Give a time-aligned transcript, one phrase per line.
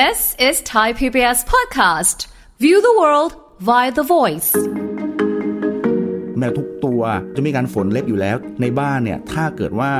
[0.00, 2.18] This is Thai PBS podcast.
[2.64, 3.32] View the world
[3.68, 4.50] via the voice.
[6.38, 7.02] แมวทุกตัว
[7.36, 9.92] จะมีการฝนเล็บอยู่แล้ว ในบ้านเนี่ยถ้าเกิดว่า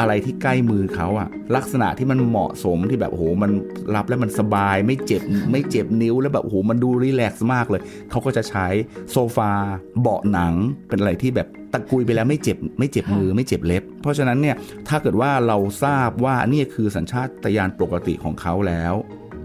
[0.00, 3.50] อะไรที่ใกล้มือเขาอะลักษณะที่มันเหมาะสมที่แบบโอ้โหมัน
[3.94, 8.66] รับแล้วมันสบายไม่เจ็บไม่เจ็บนิ้วแล้วแบบโอ้โหมันดูรีแลกซ์มากเลย เขาก็จะใช้
[9.12, 9.52] โซฟา
[10.00, 10.54] เบาะหนัง
[10.88, 14.56] เป็นอะไรที่แบบตะกุยไปแล้วไม่เจ็บไม่เจ็บมือไม่เจ็บเล็บ เพราะฉะนั้นเนี่ย
[14.88, 18.94] ถ้าเกิดว่าเราทราบว่านี่คือสัญชาตญาณปกติของเขาแล้ว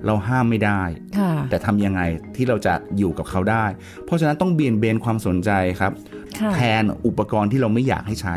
[0.06, 0.82] เราห้ามไม่ได้
[1.18, 2.02] ค่ะแต่ทำยังไง
[2.36, 3.66] ที่เราจะอยู่กับเขาได้
[4.06, 5.92] เพราะฉะนั้นต้องเบี่ยงเบนความสนใจครับ
[6.40, 8.36] ค่ะแทนอุปกรณ์ที่เราไม่อยากให้ใช้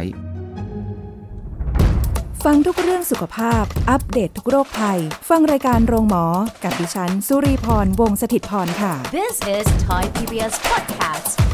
[2.45, 4.99] ฟังทุกเรื่องสุขภาพ อัปเดตททุกโรคภัย
[5.31, 6.25] ฟังรายการโรงหมอ
[6.63, 11.54] กับดิฉัน สุรีพร วงศิตพรค่ะ This is Thai PBS podcast.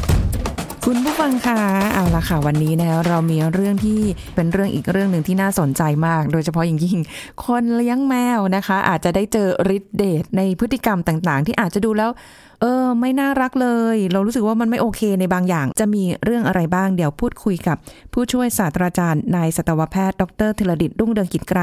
[0.86, 1.60] คุณผู้ฟังคะ
[1.94, 4.00] เอาละค่ะ วันนี้นะเรามีเรื่องที่
[4.34, 6.98] เป็นเรื่องอีกเรื่องหนึ่งที่น่าสนใจมาก โดยเฉพาะอย่างยิ่ง
[7.44, 12.10] คนเลี้ยงแมวนะคะ อาจจะได้เจอฤทธิ์เดชในพฤติกรรมต่างๆ ที่อาจจะดูแล้ว
[12.62, 17.76] เออ ไม่น่ารักเลย เรารู้สึกว่ามันไม่โอเคในบางอย่าง จะมีเรื่องอะไรบ้างเดี๋ยวพูดคุยกับ
[18.12, 21.60] ผู้ช่วยศาสตราจารย์นายสัตวแพทย์ ดรธีรดิตรุ่งเรืองกิจไกร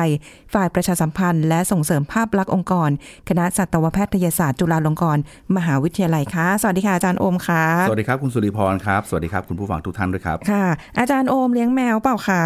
[0.53, 2.89] ฝ่ายประชาสัมพันธ์ และส่งเสริมภาพลักษณ์องค์กร
[3.29, 5.21] คณะสัตวแพทยศาสตร์จุฬาลงกรณ์
[5.55, 10.65] มหาวิทยาลัยค่ะ สวัสดีค่ะอาจารย์โอมค่ะ สวัสดีครับคุณสุริพรครับ สวัสดีครับคุณผู้ฟังทุกท่านด้วยครับ ค่ะ
[10.99, 12.43] อาจารย์โอมเลี้ยงแมวเปล่าคะ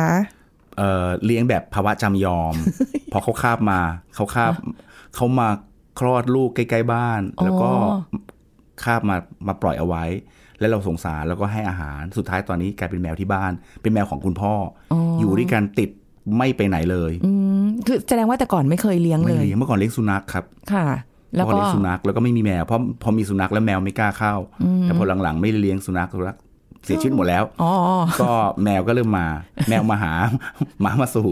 [0.77, 2.53] เอ่อเลี้ยงแบบภาวะจำยอม
[3.11, 3.79] พอเขาคาบมา
[4.15, 4.53] เขาคาบ
[5.15, 5.49] เขามา
[5.99, 7.71] คลอดลูกใกล้ ๆ บ้าน แล้วก็
[8.83, 10.03] คาบมามาปล่อยเอาไว้
[10.59, 13.51] แล้วเราสงสารแล้วก็ให้อาหารสุดท้ายตอนนี้กลายเป็นแมวที่บ้าน
[13.81, 14.53] เป็นแมวของคุณพ่อ
[14.93, 15.89] ออยู่ด้วยกันติด
[16.37, 17.31] ไม่ไปไหนเลยอื
[17.63, 20.87] มคือแสดงว่าแต่ก่อนไม่เคยเลี้ยงไม่เลยเลี้ยงเมื่อก่อนเลี้ยงสุนัขครับ ค่ะ
[21.35, 24.35] แล้วเมื่อก่อนก็เลี้ยงสุนัขแล้วก็ไม่มีแมวเพราะพอมีสุนัขแล้วแมวไม่กล้าเข้า
[24.83, 26.37] แต่พอหลังๆ ไม่ได้เลี้ยงสุนัขสุนัข
[26.85, 27.71] เสียชีวิตหมดแล้วอ๋อ
[28.21, 29.27] ก็แมวก็เริ่มมา
[29.69, 30.13] แมวมาหา
[30.81, 31.29] หมามาสู่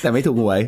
[0.00, 0.60] แต่ไม่ถูกหวย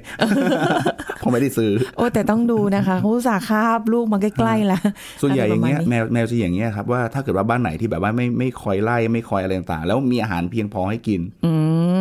[1.19, 4.83] เพราะไม่ได้ซื้อ โอ้แต่ต้องดูนะคะเขาอุตส่าห์คาบลูกมาใกล้ๆแล้ว
[5.23, 11.21] ส่วนใหญ่อย่างเงี้ยะไรประมณแมวแมวจะอย่างเงี้ยครับว่าถ้าเกิดว่าบ้านไหนที่แบบว่าไม่ไม่คอยไล่ไม่คอยอะไรต่างๆ แล้วมีอาหารเพียงพอให้กิน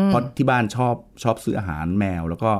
[0.07, 2.51] เพราะที่บ้านชอบชอบซื้ออาหารแมวแล้วก็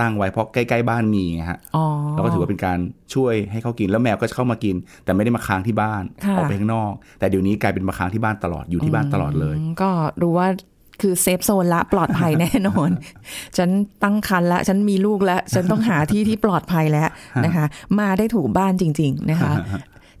[0.00, 2.78] ตั้งไว้เพราะใกล้ๆบ้านมีไงฮะอ๋อเราก็ถือว่าเป็นการ
[3.14, 9.90] ช่วยให้เขากินแล้วแมวก็จะเข้ามากิน แต่ไม่ได้มาค้างที่บ้านค่ะออกไปข้างนอก แต่เดี๋ยวนี้กลายเป็นมาค้างที่บ้านตลอดอยู่ที่บ้านตลอดเลยอืมก็
[10.22, 10.48] รู้ว่า
[11.02, 12.90] คือเซฟโซนละปลอดภัยแน่นอน
[13.56, 13.68] ฉัน
[14.02, 17.08] ตั้งครรภ์ละ ฉันมีลูกแล้ว ฉันต้องหาที่ที่ปลอดภัยแล้ว
[17.44, 17.66] นะคะ
[18.00, 19.52] มาได้ถูกบ้านจริง ๆ นะคะ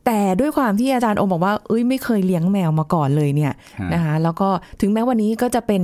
[0.06, 4.48] แต่ด้วยความที่อาจารย์โอมบอกว่าเอ้ยไม่เคยเลี้ยงแมวมาก่อนเลยเนี่ยฮะนะคะ แล้วก็
[4.80, 5.82] ถึงแม้วันนี้ก็จะเป็น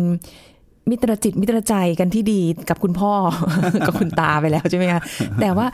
[0.90, 3.12] มิตรจิตมิตรใจกันที่ดีกับคุณพ่อ
[3.86, 5.00] กับคุณตาไปแล้วใช่ไหมคะ
[5.40, 5.66] แต่ว่า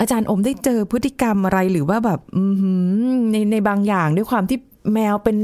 [0.00, 4.58] อาจารย์อมได้เจอพฤติกรรมอะไรหรือว่าแบบอือหือในในบางอย่างด้วยความที่
[4.92, 5.36] แมวเป็น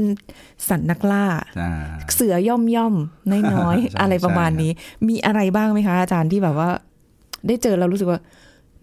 [0.67, 1.25] สัตว์นักล่า
[1.61, 1.71] อ่า
[2.15, 2.95] เสือย่อมย่อม
[3.29, 4.71] น้อยน้อยใช่อะไรประมาณนี้
[5.07, 6.69] มีอะไรบ้างไหมคะ อาจารย์ที่แบบว่า
[7.47, 8.19] ได้เจอแล้วรู้สึกว่า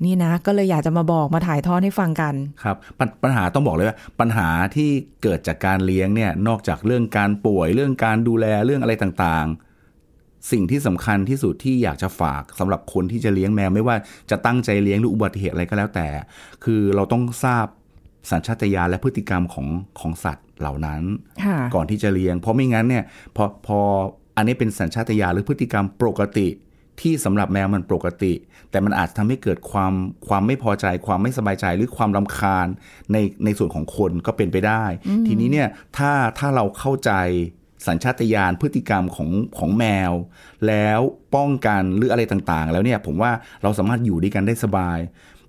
[0.04, 4.90] นี่นะ ก็เลยอยากจะมาบอกมาถ่ายทอดให้ฟังกัน ครับปญปัญหาต้องบอกเลยว่า ปัญหาที่
[5.22, 9.63] เกิดจากการเลี้ยงเนี่ย นอกจากเรื่องการป่วยเรื่องการดูแลเรื่องอะไรต่างๆ
[10.50, 13.96] สิ่งที่สำคัญที่สุดที่อยากจะฝากสำหรับคนที่จะเลี้ยงแมว ไม่ว่า
[14.30, 16.08] จะตั้งใจเลี้ยงหรืออุบัติเหตุอะไรก็แล้วแต่
[16.64, 17.66] คือเราต้องทราบ
[18.30, 19.66] สัญชาตญาณและพฤติกรรมของ
[20.00, 21.02] ของสัตว์เหล่านั้น
[21.44, 23.04] ค่ะก่อนที่จะเลี้ยง เพราะไม่งั้นเนี่ย
[23.36, 23.78] พอพอ
[24.36, 26.48] อันนี้เป็นสัญชาตญาณหรือพฤติกรรมปกติ
[27.00, 28.32] ที่สำหรับแมวมันปกติ
[28.70, 29.92] แต่มันอาจทำให้เกิดความ
[30.28, 32.66] ความไม่พอใจความไม่สบายใจหรือความรำคาญ
[33.12, 34.84] ในในส่วนของคนก็เป็นไปได้
[35.26, 37.12] ทีนี้เนี่ยถ้าถ้าเราเข้าใจ
[37.86, 39.28] สัญชาตญาณพฤติกรรมของ
[39.58, 40.12] ของแมว
[40.66, 41.00] แล้ว
[41.34, 44.98] ป้องกันหรืออะไรต่างๆ แล้วเนี่ยผมว่าเราสามารถอยู่ด้วยกันได้สบาย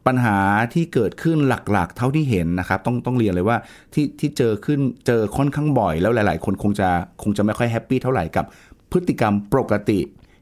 [0.08, 0.38] ปัญหา
[0.74, 1.38] ที่เกิดขึ้น
[1.72, 3.58] หลักๆ เท่าที่เห็นนะครับ ต้องต้องเรียนเลยว่า
[3.94, 6.90] ที่ที่เจอขึ้นเจอค่อนข้างบ่อย แล้วหลาย ๆ คนคงจะ
[7.24, 8.46] คงจะไม่ค่อยแฮปปี้เท่าไหร่กับ
[8.92, 10.00] พฤติกรรมปกติ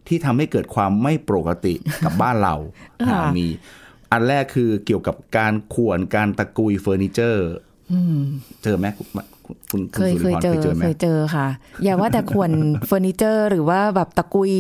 [0.08, 2.56] ที่ทำให้เกิดความไม่ปกติกับบ้านเรา
[3.08, 3.48] ค่ะอ่ามี
[4.12, 7.48] อันแรกคือเกี่ยวกับการข่วนการตะกุยเฟอร์นิเจอร์
[8.64, 8.88] เจอไหม
[9.72, 11.48] คุณคุณเคคุณยสุเคริยพรเจอเคยเจอไหมเคยเจอค่ะ
[11.84, 12.50] อย่าว่าแต่ควร
[12.88, 14.52] เฟอร์นิเจอร์ หรือว่าแบบตะกุย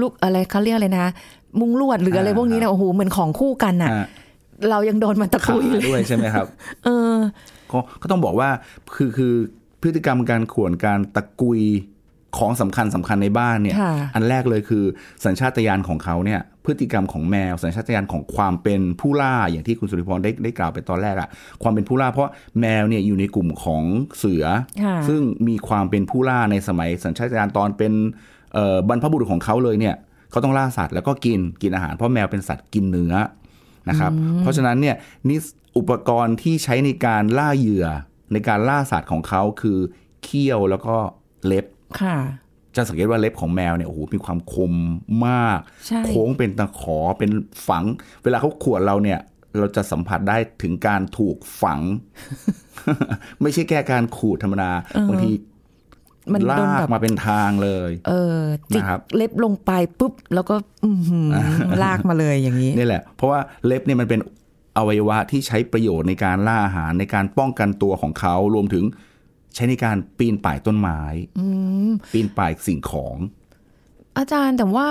[0.00, 1.06] ลูกอะไรเขาเรียกอะไรนะ
[1.60, 4.04] มุงลวดหรืออะไรอ่าพวกนี้นะโอ้โหเหมือนของคู่กันน่ะอ่า
[4.70, 6.46] เรายังโดนมันตะขากุยเลยด้วยใช่ไหมครับ
[6.84, 7.16] เออ
[7.72, 8.48] ก็ก็ต้องบอกว่า
[8.96, 9.32] คือคือ
[9.82, 11.60] พฤติกรรมการข่วนการตะกุย
[12.38, 14.84] ของสำคัญสำคัญในบ้านเนี่ยค่ะอันแรกเลยคือ
[15.24, 21.28] สัญชาตญาณของเขาเนี่ยพฤติกรรมของแมว สัญชาตญาณของความเป็นผู้ล่าอย่างที่คุณสุริพรได้ได้กล่าวไปตอนแรกอะ
[21.62, 22.30] ความเป็นผู้ล่าเพราะ
[22.60, 23.82] แมวเนี่ยอยู่ในกลุ่มของ
[24.18, 24.44] เสือ
[24.84, 27.92] ค่ะซึ่งมีความเป็นผู้ล่าในสมัย สัญชาตญาณตอนเป็น
[28.54, 29.94] เอ่อบรรพบุรุษของเขาเลยเนี่ย
[30.30, 33.14] เขาต้องล่าสัตว์แล้วก็กินกินอาหารเพราะแมวเป็นสัตว์กินเนื้อ
[33.88, 34.96] นะครับเพราะฉะนั้นเนี่ย
[35.28, 35.38] นี่
[35.78, 37.86] อุปกรณ์ที่ใช้ในการล่าเหยื่อ
[38.32, 39.78] ในการล่าสัตว์ของเขาคือ
[40.24, 40.96] เขี้ยวแล้วก็
[41.46, 41.66] เล็บ
[42.00, 42.16] ค่ะ
[42.76, 44.72] จะสังเกตว่าเล็บของแมวเนี่ยโอ้โหมีความคม
[45.26, 47.30] มากใช่โค้งเป็นตะขอเป็น
[47.68, 47.84] ฝัง
[48.22, 49.18] เวลาเขาขวนเราเนี่ย
[49.58, 51.80] เราจะสัมผัสได้ถึงการถูกฝัง
[53.40, 54.70] ไม่ใช่แค่การขูดธรรมดา
[55.08, 55.32] บางที
[56.32, 58.40] มันโดนลากแบบมาเป็นทางเลย เออ
[58.74, 60.54] จิกนะครับเล็บลงไปปุ๊บ แล้วก็
[60.84, 61.28] อื้อหือ
[61.82, 64.20] ลากมาเลยอย่างนี้นี่แหละ เพราะว่าเล็บเนี่ยมันเป็น
[64.76, 71.00] อวัยวะที่ใช้ประโยชน์ในการล่าอาหารในการป้องกันตัวของเขารวมถึงใช้ในการปีนป่ายต้นไม้
[72.12, 73.16] ปีนป่ายสิ่งของ
[74.18, 74.88] อาจารย์แต่ว่า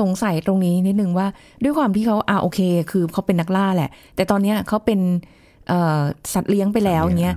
[0.00, 1.26] สงสัยตรงนี้นิดนึงว่า
[1.62, 2.60] ด้วยความที่เขาอ่าโอเค
[2.90, 5.00] คือเขาเป็นนักล่าแหละ แต่ตอนเนี้ยเขาเป็น
[5.68, 6.00] เอ่อ
[6.32, 7.36] สัตว์เลี้ยงไปแล้วสัตว์เลี้ยงเงี้ย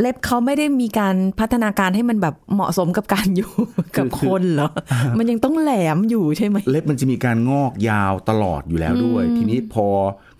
[0.00, 3.50] เล็บเขาไม่ได้มีการพัฒนาการให้มันแบบเหมาะสมกับการอยู่
[3.96, 4.70] กับคนเหรอ
[5.18, 9.86] มันยังต้องแหลมอยู่ใช่ไหม เล็บมันจะมีการงอกยาวตลอดอยู่แล้วด้วย ทีนี้พอ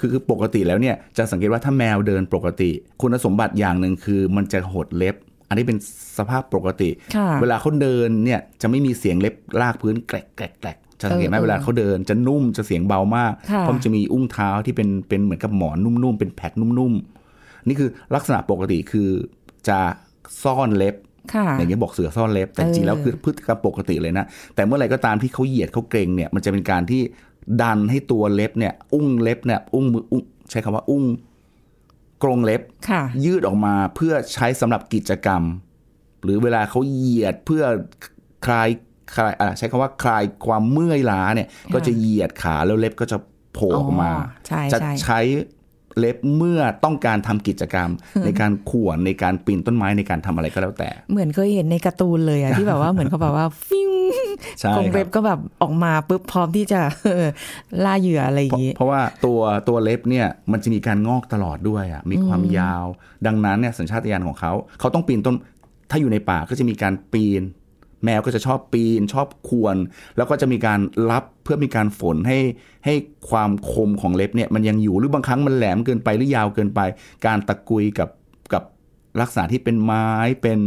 [0.01, 5.17] คือคือปกติแล้วเนี่ยจะสังเกตว่าถ้าแมวเดินปกติ คุณสมบัติอย่างหนึ่งคือมันจะหดเล็บ
[5.49, 5.79] อันนี้เป็น
[6.19, 19.09] สภาพปกติค่ะเวลาเขาเดินเนี่ยจะไม่มีเสียงเล็บลากพื้นแกรกแกรกแกรกจะสังเกตไหมเออเวลาเขาเดินจะนุ่มจะเสียงเบามากค่ะเพราะมันจะมีอุ้งเท้าที่เป็นเป็นเหมือนกับหมอนนุ่มๆเป็นแพดนุ่มๆนี่คือลักษณะปกติคือ
[19.69, 19.79] จะ
[20.43, 20.95] ซ่อนเล็บ
[21.35, 27.03] ค่ะอย่างนี้ยบอกเสือซ่อนเล็บ แต่จริงๆแล้วเออคือพฤติกรรมปกติเลยนะ แต่เมื่อไหร่ก็ตามที่เขาเหยียดเขาเกรงเนี่ยมันจะเป็นการที่
[27.63, 31.03] ดันให้ตัวเล็บเนี่ย อุ้งเล็บเนี่ย อุ้งมืออุ้งใช้คำว่าอุ้ง
[32.23, 35.43] กรงเล็บค่ะยืดออกมาเพื่อใช้สำหรับกิจกรรม
[36.23, 37.65] หรือเวลาเขาเหยียดเพื่อ
[38.47, 38.69] คลาย
[39.15, 43.19] คลายอะใช้คำว่าคลายความเมื่อยล้าเนี่ย ก็จะเหยียดขาแล้วเล็บก็จะ
[43.53, 45.21] โผล่ออกมาอ๋อใช่จะใช่ใช้
[45.99, 47.91] เล็บเมื่อต้องการทำกิจกรรม
[48.25, 53.91] ในการข่วนในการปีนต้นไม้ในการทำอะไรก็แล้วแต่ เหมือนเคยเห็นในการ์ตูนเลยอะที่แบบว่าเหมือนเขาแบบว่าฟิง
[54.61, 56.81] ใช่กรงคเล็รับบก็แบบออกมาปุ๊บพร้อมที่จะ
[57.85, 62.85] ล่าเหยื่ออะไรอเพย่างราะนี้ เพราะว่าตัวตัวเล็บเนี่ยมันจะมีการงอกตลอดด้วยอะมีความยาว
[63.27, 65.37] ดังนั้นเนี่ยสัญชาตญาณของเขา เขาต้องปีนต้น
[65.91, 67.43] ถ้าอยู่ในป่าก็จะมีการปีน
[68.05, 69.77] แมวก็จะชอบปีนชอบควร
[70.17, 72.39] แล้วก็จะมีการรับเพื่อมีการฝนให้
[72.85, 72.95] ให้
[73.31, 76.81] ความคมของเล็บเนี่ยมันยังอยู่หรือบางครั้งมันแหลมเกินไปหรือยาวเกินไป
[77.27, 78.09] การตะกุยกับ
[78.53, 78.63] กับ
[79.21, 80.09] ลักษณะที่เป็นไม้
[80.43, 80.61] เป็น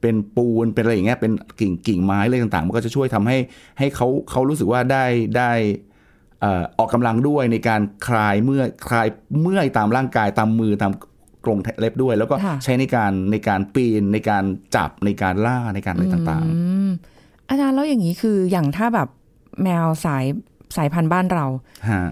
[0.00, 3.38] เป็นปูนเป็นอะไรอย่างเงี้ยเป็นกิ่งกิ่งไม้อะไรต่างๆ มันก็จะช่วยทำให้
[3.78, 5.04] ให้เขาเขารู้สึกว่าได้
[5.36, 5.50] ได้
[6.44, 9.08] ออออกกำลังด้วยในการคลายเมื่อยคลาย
[9.40, 10.92] เมื่อยตามร่างกายตามมือตาม
[11.44, 14.44] กรงเล็บด้วย แล้วก็ค่ะใช้ในการในการปีนในการ
[14.76, 16.58] จับในการล่าในการอะไรต่างอื
[16.88, 16.90] ม
[17.48, 19.08] อาจารย์แล้วอย่างนี้คืออย่างถ้าแบบ
[19.62, 20.24] แมวสาย
[20.76, 22.04] สายพันธุ์บ้านเราๆฮะ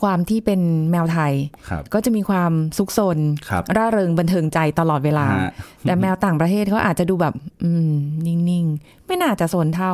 [0.00, 0.60] ความที่เป็น
[0.90, 1.32] แมวไทย
[1.68, 3.18] ครับก็จะมีความซุกซน
[3.50, 5.50] ครับร่าเริงบันเทิงใจตลอดเวลาฮะ
[5.82, 7.34] แต่แมวต่างประเทศเขาอาจจะดูแบบ
[7.64, 7.92] อืม
[8.26, 9.92] นิ่ง ๆ ไม่น่าจะสนเท่า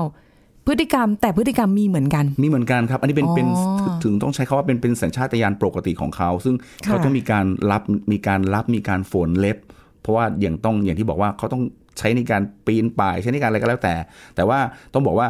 [0.67, 3.49] พฤติกรรมแต่พฤติกรรมมีเหมือนกัน มีเหมือนกันครับ อันนี้เป็นอ๋อเป็น
[3.81, 6.55] ถึงถึงต้องใช้คาว่าเป็นเป็นสัญชาตญาณปกติของเขา ซึ่ง
[6.85, 7.83] ค่ะเขาต้องมีการรับ
[8.13, 9.59] มีการรับมีการฝนเล็บ
[10.01, 11.63] เพราะว่าอย่างต้องอย่างที่บอกว่าเขาต้อง
[11.99, 13.95] ใช้ในการปีนป่ายใช้ในการอะไรก็แล้วแต่
[14.37, 14.59] แต่ว่า
[14.93, 15.29] ต้องบอกว่า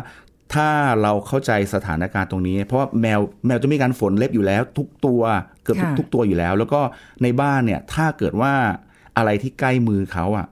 [0.54, 0.68] ถ้า
[1.02, 5.22] เราเข้าใจสถานการณ์ตรงนี้ เพราะว่าแมวแมวจะมีการฝนเล็บอยู่แล้ว ทุกตัว
[5.62, 6.80] เกือบทุกค่ะทุกตัวอยู่แล้ว แล้วก็
[7.22, 8.52] ในบ้านเนี่ยถ้าเกิดว่า
[9.16, 10.46] อะไรที่ใกล้มือเขาอะ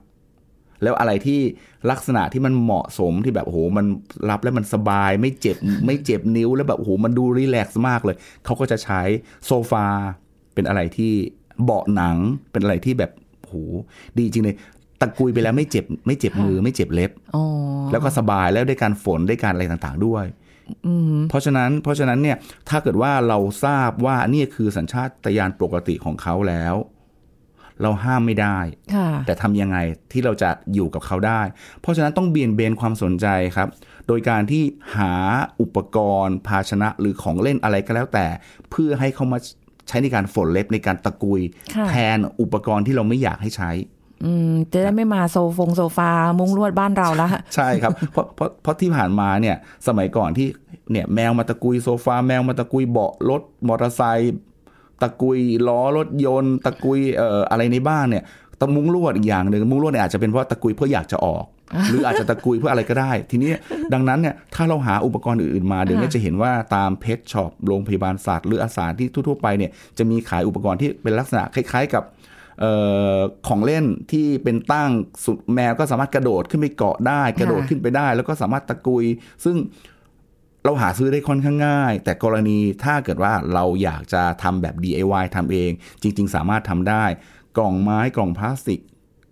[0.83, 1.39] แล้วอะไรที่
[1.91, 3.85] ลักษณะที่มันเหมาะสมที่แบบโอ้โหมัน
[4.29, 9.01] รับแล้วมันสบายไม่เจ็บไม่เจ็บนิ้วแล้วแบบโอ้โหมันดูรีแลกซ์มากเลย เขาก็จะใช้
[9.45, 9.85] โซฟา
[10.53, 11.13] เป็นอะไรที่
[11.63, 12.15] เบาะหนัง
[12.51, 13.11] เป็นอะไรที่แบบ
[13.41, 13.55] โอ้โห
[14.17, 14.55] ดีจริงเลย
[15.01, 17.43] ตะกุยไปแล้วไม่เจ็บไม่เจ็บมือไม่เจ็บเล็บอ๋อ
[17.91, 20.25] แล้วก็สบายแล้วได้การฝนได้การอะไรต่างๆด้วย
[21.29, 22.37] เพราะฉะนั้นเพราะฉะนั้นเนี่ย
[22.69, 26.75] ถ้าเกิดว่าเราทราบว่านี่คือสัญชาตญาณปกติของเขาแล้ว
[27.81, 28.57] เราห้ามไม่ได้
[28.95, 29.77] ค่ะแต่ทำยังไง
[30.11, 31.41] ที่เราจะอยู่กับเขาได้
[31.81, 33.67] เพราะฉะนั้นต้องเบี่ยงเบนความสนใจครับ
[34.07, 34.63] โดยการที่
[34.95, 35.13] หา
[35.61, 38.27] อุปกรณ์ ภาชนะหรือของเล่นอะไรก็แล้วแต่
[38.71, 39.39] เพื่อให้เขามา
[39.87, 41.41] ใช้ในการฝนเล็บในการตะกุย
[41.75, 43.71] ค่ะแทนอุปกรณ์ที่เราไม่อยากให้ใช้
[44.23, 49.55] อืมจะได้ไม่มาโซฟงโซฟา มุ้งลวดบ้านเราละใช่ครับเพราะเพราะเพราะที่ผ่านมาเนี่ย
[49.87, 50.47] สมัยก่อนที่
[50.91, 54.35] เนี่ยแมวมาตะกุยโซฟาแมวมาตะกุยเบาะรถมอเตอร์ไซค์
[55.01, 58.23] ตะกุยล้อรถยนต์ ตะกุยเอ่ออะไรในบ้านเนี่ย
[58.59, 61.45] ตะมุ้งลวดอีกอย่างหนึ่งมุ้งลวดเนี่ยอาจจะเป็นเพราะตะกุยเพื่ออยากจะออก
[61.89, 63.51] หรืออาจจะตะกุยเพื่ออะไรก็ได้ ทีนี้
[63.93, 72.03] ดังนั้นเนี่ยถ้าเราหาอุปกรณ์อื่นๆมาเดี๋ยวนี้จะเห็นว่าตามเพชช็อปโรงพยาบาลสัตว์หรืออาสาที่ทั่วๆไปเนี่ยจะมีขายอุปกรณ์ที่เป็นลักษณะคล้ายๆกับ
[72.59, 72.73] เอ่
[73.15, 74.91] อของเล่นที่เป็นตั้ง
[75.25, 79.05] สุดแมวก็สามารถกระโดดขึ้นไปเกาะได้ กระโดดขึ้นไปได้ แล้วก็สามารถตะกุย
[79.45, 79.55] ซึ่ง
[80.65, 87.03] เราหาซื้อได้ค่อนข้างง่าย แต่กรณีถ้าเกิดว่าเราอยากจะทำแบบ DIY ทำเอง จริง ๆ สามารถทำได้
[87.57, 88.79] กล่องไม้กล่องพลาสติก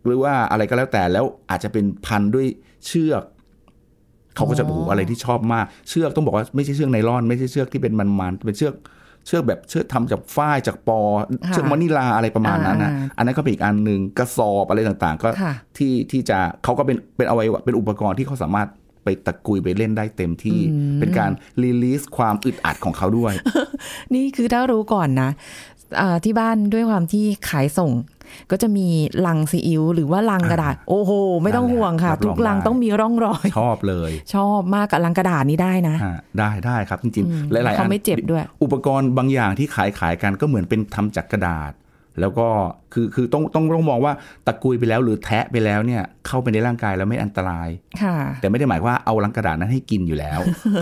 [0.05, 2.47] หรือว่าอะไรก็แล้วแต่แล้วอาจจะเป็นพันด้วย
[2.87, 3.23] เชือก
[4.35, 8.73] เขาก็จะอ๋อโอ้โหอะไรที่ชอบมาก เชือกต้องบอกว่าไม่ใช่เชือกไนลอน ไม่ใช่เชือกที่เป็นมันๆเป็นเชือก
[9.27, 18.67] เชือกแบบเชือกทำจากฝ้ายจากปอค่ะเชือกมะนิลาอะไรประมาณนั้นนะอ่าอันนั้นก็เป็นอีกอันหนึ่งกระสอบอะไรต่างๆ ก็ค่ะที่ที่จะเขาก็เป็นเป็นเอาไว้เป็นอุปกรณ์ที่เขาสามารถ
[19.03, 20.59] ไปตะกุยไปเล่นได้เต็มที่
[20.99, 21.31] เป็นการ
[21.61, 23.33] รีลีสความอึดอัดของเขาด้วย
[24.13, 25.29] นี่คือถ้ารู้ก่อนนะ
[25.97, 27.91] เอ่อที่บ้านด้วยความที่ขายส่ง
[28.51, 28.87] ก็จะมี
[29.27, 31.11] ลังซีอิ๊วหรือว่าลังกระดาษ โอ้โห
[31.43, 41.71] ไม่ต้องห่วงค่ะรับรองทุกลังได้ต้องมีร่องรอย ชอบเลย ชอบมากกับลังกระดาษนี้ได้นะฮะได้ได้ครับจริงอืมๆหลายๆเขาอันไม่เจ็บด้วย อุปกรณ์บางอย่างที่ขายขายกันก็เหมือนเป็นทำจากกระดาษ
[42.19, 42.47] แล้วก็
[42.93, 44.13] คือคือต้องต้องต้องมองว่า
[44.47, 47.69] ตะกุยไปแล้วหรือแทะไปแล้วเนี่ยเข้าไปในร่างกายแล้วไม่อันตราย
[48.01, 50.39] ค่ะแต่ไม่ได้หมายว่าเอาลังกระดาษนั้นให้กินอยู่แล้ว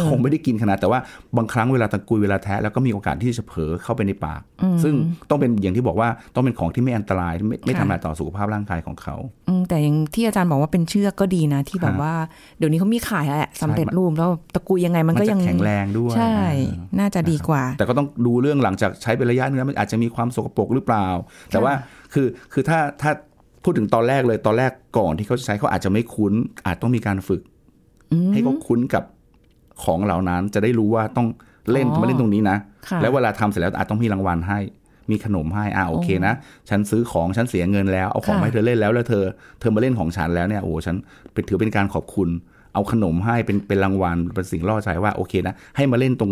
[0.10, 1.00] คงไม่ได้กินขนาดแต่ว่า
[1.38, 4.42] บางครั้งเวลาตะกุยเวลาแทะแล้วก็มีโอกาสที่จะเผลอเข้าไปในปาก
[4.84, 4.94] ซึ่ง
[5.30, 9.16] ต้องเป็นอย่างที่บอกว่าต้องเป็นของที่ไม่อันตรายไม่ไม่ค่ะทำลายต่อสุขภาพร่างกายของเขา
[9.48, 12.14] อืมแต่อย่างที่อาจารย์บอกว่าเป็นเชือกก็ดีนะ ที่แบบฮะว่า
[12.58, 16.36] เดี๋ยวนี้เขามีขายแหละสำเร็จใช่รูปแล้วตะกุยยังไงมันก็จะยังแข็งแรงด้วยใช่
[16.72, 21.08] อ่าน่าจะดีกว่า แต่ก็ต้องดูเรื่องหลังจากใช้เป็นระยะนึงแล้วมันอาจจะมีความสกปรกหรือเปล่า
[21.50, 21.74] แต่ว่า
[22.14, 23.12] คือคือถ้าถ้า
[23.64, 26.34] พูดถึงตอนแรกเลยตอนแรกก่อนที่เขาจะใช้เขาอาจจะไม่คุ้น
[26.66, 27.42] อาจต้องมีการฝึก
[28.12, 29.04] อืมให้เขาคุ้นกับ
[29.84, 31.28] ของเหล่านั้นจะได้รู้ว่าต้อง
[31.72, 32.58] เล่นอ๋อมาเล่นตรงนี้นะ
[32.90, 34.60] ค่ะแล้วเวลาทำเสร็จแล้วอาจต้องมีรางวัลให้
[35.12, 36.34] มีขนมให้อ่าโอเคนะ
[36.70, 39.24] ฉันซื้อของฉันเสียเงินแล้ว เอาของค่ะมาให้เธอเล่นแล้วแล้วเธอ
[39.60, 40.96] เธอมาเล่นของฉันแล้วเนี่ยโอ้ฉัน
[41.34, 42.30] เป็นถือเป็นการขอบคุณ
[42.74, 46.32] เอาขนมให้เป็นเป็นรางวัลเป็นสิ่งล่อใจว่าโอเคนะ ให้มาเล่นตรง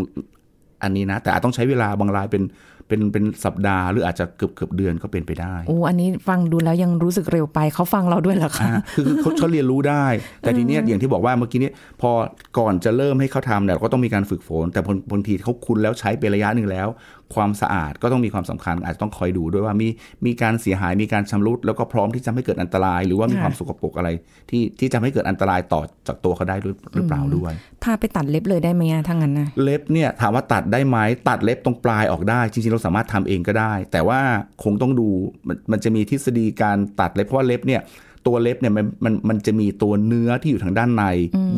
[0.83, 2.43] อันนี้นะ แต่อาจต้องใช้เวลาบางรายเป็น
[2.89, 10.05] เป็นเป็นสัปดาห์หรืออาจจะเกือบเกือบเดือนก็เป็นไปได้โอ้อันนี้ฟังดูแล้วยังรู้สึกเร็วไปเขาฟังเราด้วยเหรอคะอ่าคือคือเขาเขาเรียนรู้ได้
[10.41, 12.11] แต่ทีเนี้ยอย่างที่บอกว่าเมื่อกี้เนี้พอ
[12.57, 16.87] ก่อนจะเริ่มให้เขาทำเนี่ยก็ต้องมีการฝึกฝน แต่บางบางทีเขาคุ้นแล้วใช้เป็นระยะหนึ่งแล้ว
[17.35, 19.87] ความสะอาดก็ต้องมีความสำคัญ อาจจะต้องคอยดูด้วยว่ามี
[20.25, 24.09] มีการเสียหายมีการชำรุด แล้วก็พร้อมที่จะไม่เกิดอันตราย หรือว่ามีค่ะความสกปรกอะไร
[24.49, 30.97] ที่ที่จะไม่เกิดอันตรายต่อจากตัวเขาได้หรือหรือเปล่าด้วยพาไปตัดเล็บเลยได้ไหมอะถ้างั้นนะเล็บเนี่ยถามว่าตัดได้ไหม
[31.29, 34.19] ตัดเล็บตรงปลายออกได้ จริงๆเราสามารถทำเองก็ได้ แต่ว่า
[34.63, 35.07] คงต้องดู
[35.47, 37.81] มันมันจะมีทฤษฎีการตัดเล็บเพราะว่าเล็บเนี่ย
[38.27, 41.03] ตัวเล็บเนี่ยมันมันมันจะมีตัวเนื้อที่อยู่ทางด้านใน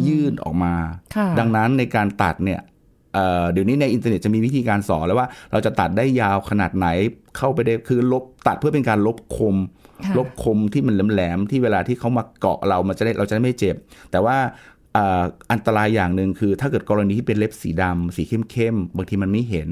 [0.07, 0.73] ยื่นออกมา
[1.15, 2.59] ค่ะดังนั้นในการตัดเนี่ย
[3.13, 6.87] เอ่อเดี๋ยวนี้ในอินเทอร์เน็ตจะมีวิธีการสอนแล้วว่าเราจะตัดได้ยาวขนาดไหน
[7.37, 9.55] เข้าไปได้คือลบตัดเพื่อเป็นการลบคม
[10.05, 13.75] ค่ะลบคมที่มันแหลมๆที่เวลาที่เขามาเกาะเรามันจะได้เราจะได้ไม่เจ็บ
[14.11, 14.37] แต่ว่า
[14.93, 19.69] เอ่ออันตรายอย่างหนึ่งคือ ถ้าเกิดกรณีที่เป็นเล็บสีดำสีเข้มๆบางทีมันไม่เห็น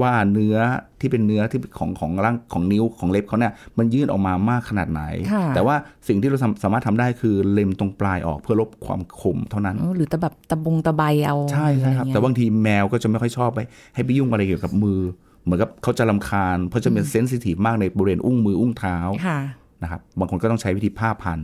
[0.00, 0.56] ว่าเนื้อ
[1.00, 5.76] ที่เป็นเนื้อที่ของของร่างของนิ้วของเล็บเขาเนี่ยมันยื่นออกมามากขนาดไหนค่ะแต่ว่า
[6.08, 13.60] สิ่งที่เราสามสามารถทำได้คือเล็มตรงปลายออกเพื่อลบความคมเท่านั้นเออหรือแต่แบบตะบงตะไบเอา ใช่ใช่ครับอะไเงี้ยแต่บางทีแมวก็จะไม่ค่อยชอบไป
[13.94, 15.00] ให้ไปยุ่งอะไรเกี่ยวกับมือ
[15.44, 19.38] เหมือนกับเขาจะลำคาญ เพราะจะเป็นเซนซิทีฟมากในบริเวณอุ้งมืออุ้งเท้าค่ะ
[19.82, 21.38] นะครับบางคนก็ต้องใช้วิธีผ้าพัน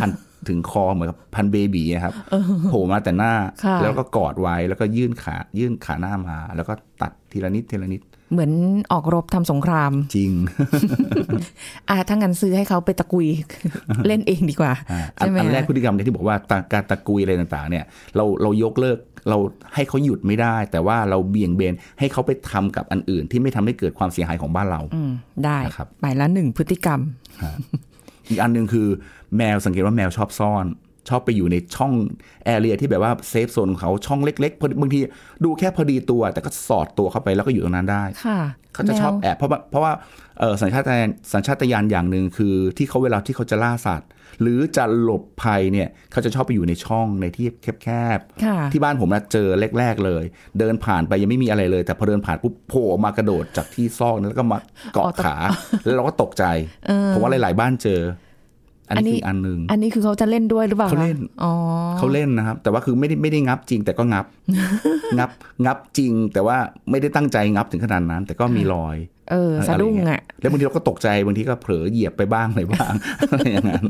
[0.00, 0.10] พัน
[0.48, 2.14] ถึงคอเหมือนกับพันเบบีอะครับ
[2.68, 3.32] โผล่มาแต่หน้า
[3.64, 8.02] ค่ะแล้วก็กอดไว้แล้วก็ยื่นขายื่นขาหน้ามา แล้วก็ตัดทีละนิดทีละนิด
[8.32, 8.52] เหมือน
[8.92, 10.32] ออกรบทำสงคราม จริง
[11.88, 13.26] อะถ้างั้นซื้อให้เขาไปตะกุย
[14.06, 17.84] เล่นเองดีกว่าอ่าอันใช่ไหมอันแรกคะพฤติกรรมเนี่ยที่บอกว่าตาการตะกุยอะไรต่างๆ เนี่ย
[18.16, 19.38] เราเรายกเลิกเรา
[19.74, 25.10] ให้เขาหยุดไม่ได้ แต่ว่าเราเบี่ยงเบนให้เขาไปทำกับอันอื่น ที่ไม่ทำให้เกิดความเสียหายของบ้านเราอืม
[25.44, 27.00] ได้นะครับไปละหนึ่งพฤติกรรม
[28.28, 28.88] อีกอันหนึ่งคือ
[29.36, 30.66] แมวสังเกตว่าแมวชอบซ่อน
[31.08, 31.92] ชอบไปอยู่ในช่อง
[32.44, 35.00] area ที่แบบว่า safe zone ของเขาช่องเล็กๆพอดีบางที
[35.44, 38.40] ดูแค่พอดีตัว แต่ก็สอดตัวเข้าไปแล้วก็อยู่ตรงนั้นได้ค่ะ
[38.74, 39.92] เขาจะชอบแมวแอบเพราะว่าเพราะว่า
[40.38, 44.08] เอ่อสัญชาตญาณสัญชาตญาณอย่างหนึ่งคือที่เขาเวลาที่เขาจะล่าสัตว์
[44.40, 50.24] หรือจะหลบภัยเนี่ยเขาจะชอบไปอยู่ในช่องในที่แคบค่ะๆที่บ้านผมนะเจอแรก ๆ เลย
[50.58, 54.58] เดินผ่านไปยังไม่มีอะไรเลย แต่พอเดินผ่านปุ๊บโผล่ออกมากระโดดจากที่ซอกนั้นแล้วก็มา
[54.94, 55.34] เกาะขา
[55.84, 56.44] แล้วเราก็ตกใจ
[57.12, 58.00] ผมว่าหลาย ๆ บ้านเจอ
[58.88, 61.52] อันอันนี้นี้คืออันหนึ่งอันนี้คือเขาจะเล่นด้วยหรือเปล่าคะเขาเล่นอ๋อ
[61.98, 64.26] เขาเล่นนะครับ แต่ว่าคือไม่ได้ไม่ได้งับจริง แต่ก็งับ
[65.18, 65.30] งับ
[65.64, 66.56] งับจริง แต่ว่า
[66.90, 68.96] ไม่ได้ตั้งใจงับถึงขนาดนั้น แต่ก็มีรอย
[69.30, 72.92] เออสะดุ้งไรเยอะแล้วบางทีเราก็ตกใจบางทีก็เผลอเหยียบไปบ้างอะไรบ้าง
[73.30, 73.84] อะไรอย่างนั้น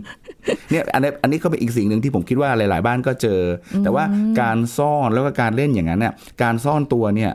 [0.71, 3.41] เนี่ยอันนี้อันนี้ก็เป็นอีกสิ่งหนึ่งที่ผมคิดว่าหลาย ๆ บ้านก็เจอ
[3.75, 4.05] อแต่ว่า
[4.41, 7.33] การซ่อนแล้วก็การเล่นอย่างนั้นเนี่ยการซ่อนตัวเนี่ย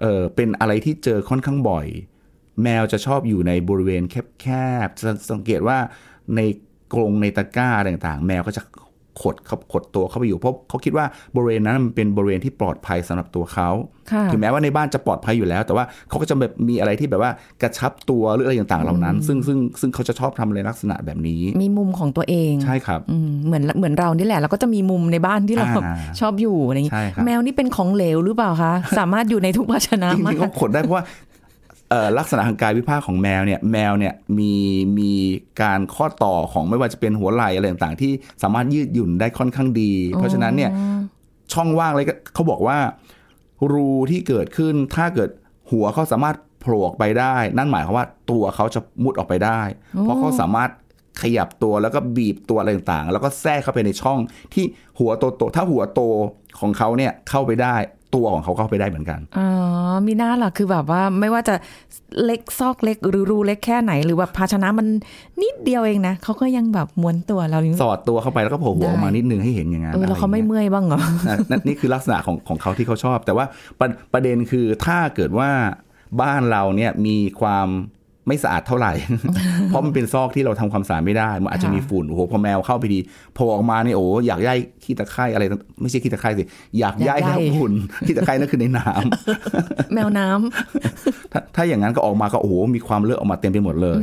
[0.00, 1.86] เออเป็นอะไรที่เจอค่อนข้างบ่อย
[2.62, 4.46] แมวจะชอบอยู่ในบริเวณแค
[4.86, 5.78] บๆจะสังเกตว่า
[6.36, 6.40] ใน
[6.94, 8.62] กรงในตะกร้าอะไรต่างๆ แมวก็จะ
[9.22, 13.68] ขดเขาขดตัวเข้าไปอยู่เพราะเขาคิดว่าบริเวณนั้นมันเป็นบริเวณที่ปลอดภัยสำหรับตัวเขา
[14.12, 17.30] ค่ะถึงแม้ว่าในบ้านจะปลอดภัยอยู่แล้ว แต่ว่าเขาก็จะแบบมีอะไรที่แบบว่า
[17.62, 31.29] กระชับตัวหรืออะไรต่างๆเหล่านั้น ซึ่งซึ่งซึ่งเขาจะชอบทำอะไรลักษณะแบบนี้ มีมุมของตัวเองใช่ครับอืมเหมือนเหมือนเรานี่แหละเราก็จะมีมุมในบ้านที่เราอ่าชอบอยู่อะไรอย่างงี้ใช่ครับแมวนี่เป็นของเหลวหรือเปล่าคะสามารถอยู่ในทุกภาชนะจมาริงๆกเขาขดได้เพราะว่าเอ่อ
[32.18, 34.54] ลักษณะทางกายวิภาคของแมวเนี่ยแมวเนี่ยมี
[34.98, 35.12] มี
[35.62, 40.70] การข้อต่อของไม่ว่าจะเป็นหัวไหล่อะไรต่างๆ ที่สามารถยืดหยุ่นได้ค่อนข้างดี เพราะฉะนั้นเนี่ย
[41.52, 42.78] ช่องว่างเลยก็เขาบอกว่า
[43.72, 45.30] รูที่เกิดขึ้นถ้าเกิด
[45.70, 49.60] หัวเขาสามารถโผล่ออกไปได้ นั่นหมายความว่าตัวเขาจะมุดออกไปได้
[50.02, 50.70] เพราะเขาสามารถ
[51.22, 54.18] ขยับตัวแล้วก็บีบตัวอะไรต่างๆ แล้วก็แทรกเข้าไปในช่อง
[54.54, 54.64] ที่
[54.98, 56.00] หัวโตๆถ้าหัวโต
[56.60, 57.76] ของเขาเนี่ยเข้าไปได้
[58.14, 59.48] ตัวของเขาเข้าไปได้เหมือนกัน อ๋อ
[60.06, 61.54] มีหน้าล่ะ คือแบบว่าไม่ว่าจะ
[62.24, 64.86] เล็กซอกเล็กหรือรูเล็กแค่ไหน หรือแบบภาชนะมัน
[65.42, 73.44] นิดเดียวเองนะเขาก็ยังแบบม้วนตัวเรายังสอดตัวเข้าไปแล้วก็โผล่หัวออกมานิดนึงให้เห็นอย่างนั้นเออแล้วเขาไม่อะไรอย่างงี้ยเมื่อยบ้างเหรออะนั่นนี่คือลักษณะของของเขาที่เขาชอบ แต่ว่า
[73.80, 75.50] ประประเด็นคือถ้าเกิดว่า
[76.22, 77.68] บ้านเราเนี่ยมีความ
[78.30, 78.92] ไม่สะอาดเท่าไหร่
[79.68, 82.98] เพราะมันเป็นซอกที่เราทำความสะอาดไม่ได้ มันอาจจะค่ะมีฝุ่นโอ้โหพอแมวเข้าไปดี
[83.34, 85.44] โผล่ออกมาเนี่ยโอ้อยากย่ายขี้ตะไคร่อะไร
[85.80, 86.44] ไม่ใช่ขี้ตะไคร่สิ
[86.78, 87.72] อยากย่ายน้ำฝุ่น
[88.06, 93.98] ขี้ตะไคร่นั่นคือในน้ำแมวน้ำถ้าถ้าอย่างนั้นก็ออกมาก็โอ้โหมีความเลอะออกมาเต็มไปหมดเลย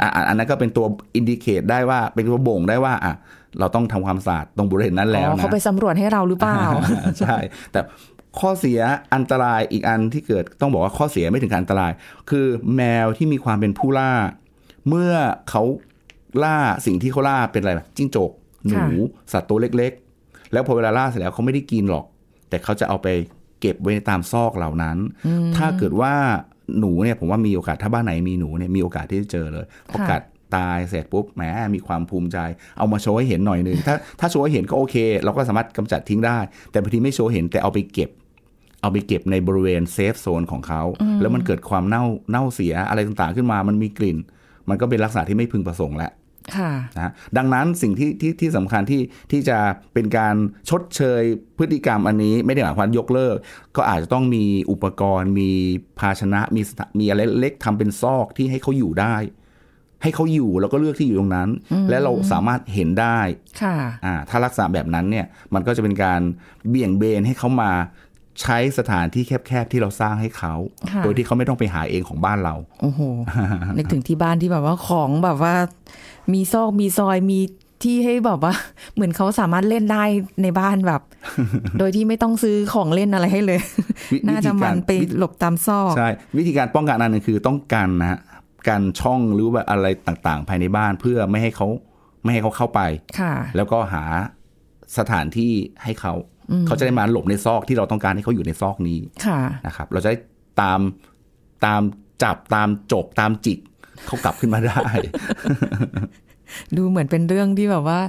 [0.00, 0.86] อะอะอันนั้นก็เป็นตัว
[1.16, 3.14] อินดิเคตได้ว่าเป็นตัวบ่งได้ว่าอะ
[3.60, 6.60] เราต้องทำความสะอาดตรงบริเวณนั้นแล้วอ๋อนะเขาไปสำรวจให้เราหรือเปล่า
[7.20, 7.36] ใช่
[7.72, 7.80] แต่
[8.40, 8.80] ข้อเสีย
[9.14, 11.92] อันตรายอีกอันที่เกิดต้องบอกว่าข้อเสียไม่ถึงกับอันตราย
[12.30, 12.46] คือ
[12.76, 14.12] แมวที่มีความเป็นผู้ล่า
[14.88, 15.12] เมื่อ
[15.50, 15.62] เขา
[16.44, 18.30] ล่าสิ่งที่เขาล่าเป็นอะไรจิ้งจก
[18.68, 18.84] หนู
[19.32, 22.04] สัตว์ตัวเล็กๆ แล้วพอเวลาล่าเสร็จแล้วเขาไม่ได้กินหรอก
[22.48, 23.08] แต่เขาจะเอาไป
[23.60, 24.96] เก็บไว้ในตามซอกเหล่านั้น
[25.56, 26.14] ถ้าเกิดว่า
[26.78, 30.22] หนูเนี่ยผมว่ามีโอกาสถ้าบ้านไหนมีหนูเนี่ยมีโอกาสที่จะเจอเลยพอกัด
[30.56, 31.42] ตายเสร็จปุ๊บแหม
[31.74, 32.38] มีความภูมิใจ
[32.78, 36.38] เอามาโชว์ให้เห็นหน่อยหนึงถ้าถ้าโชว์ให้เห็นก็โอเค เราก็สามารถกำจัดทิ้งได้
[36.70, 38.10] แต่บางทีไม่โชว์เห็นแต่เอาไปเก็บ
[38.82, 40.82] เอาไปเก็บในบริเวณเซฟโซนของเขา
[41.20, 44.18] แล้วมันเกิดความเน่าเน่าเสียอะไรต่างๆขึ้นมา มันมีกลิ่น
[44.68, 46.12] มันก็เป็นลักษณะที่ไม่พึงประสงค์แล้ว
[46.56, 49.58] ค่ะนะดังนั้นสิ่งที่ที่ที่สำคัญที่ที่จะ
[49.94, 50.34] เป็นการ
[50.70, 51.22] ชดเชย
[51.58, 53.36] พฤติกรรมอันนี้ไม่ได้หมายความว่ายกเลิก
[53.76, 55.50] ก็อาจจะต้องมีอุปกรณ์ มี
[55.98, 59.16] ภาชนะมีสถามีอะไรเล็กทำเป็นซอกที่ให้เขาอยู่ได้
[60.02, 61.48] ให้เขาอยู่แล้วก็เลือกที่อยู่ตรงนั้น
[61.90, 63.18] และเราสามารถเห็นได้
[63.62, 66.20] ค่ะอ่าถ้าลักษณะแบบนั้นเนี่ยมันก็จะเป็นการ
[66.68, 67.72] เบี่ยงเบนให้เขามา
[68.40, 70.54] ใช้สถานที่แคบๆที่เราสร้างให้เขา
[70.90, 73.00] ค่ะโดยที่เขาไม่ต้องไปหาเองของบ้านเรา โอ้โห
[73.76, 75.54] นึกถึงที่บ้านที่แบบว่าของแบบว่า
[76.32, 77.40] มีซอกมีซอยมี
[77.82, 78.54] ที่ให้แบบว่า
[78.94, 80.04] เหมือนเขาสามารถเล่นได้
[80.42, 81.02] ในบ้านแบบ
[81.78, 83.60] โดยที่ไม่ต้องซื้อของเล่นอะไรให้เลย
[84.12, 86.08] วิน่าจะมันไปวิธีการหลบตามซอก ใช่
[86.38, 88.20] วิธีการป้องกันอันหนึงคือต้องกันนะฮะ
[88.68, 91.68] กันช่องหรือว่าอะไรต่างๆ ภายในบ้านเพื่อไม่ให้เขา
[92.22, 92.80] ไม่ให้เขาเข้าไป
[93.18, 94.04] ค่ะ แล้วก็หา
[94.98, 95.52] สถานที่
[95.82, 96.12] ให้เขา
[96.66, 100.16] เขาจะได้มาหลบในซอกที่เราต้องการให้เขาอยู่ในซอกนี้ค่ะนะครับ เราจะได้
[100.60, 100.80] ตาม
[101.64, 101.82] ตาม
[102.22, 103.58] จับตามจกตามจิก
[104.06, 104.84] เขากลับขึ้นมาได้
[106.76, 108.00] ดูเหมือนเป็นเรื่องที่แบบว่า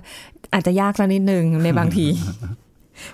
[0.54, 2.08] อาจจะยากสักนิดนึงในบางที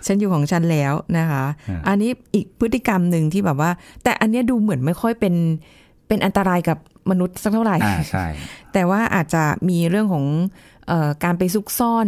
[0.05, 3.71] ฉันอยู่ของฉันแล้วนะคะฮะอันนี้อีกพฤติกรรมหนึ่งที่แบบว่า
[4.03, 5.35] แต่อันเนี้ยดูเหมือนไม่ค่อยเป็น
[6.07, 6.77] เป็นอันตรายกับ
[7.11, 8.25] มนุษย์สักเท่าไหร่อ่าใช่
[8.73, 10.25] แต่ว่าอาจจะมีเรื่องของ
[10.87, 12.07] เออการไปซุกซ่อน